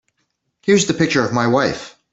[0.63, 1.95] Here's the picture of my wife.